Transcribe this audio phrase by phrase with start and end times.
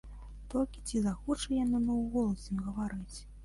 [0.53, 3.17] Толькі ці захоча яна наогул з ім гаварыць?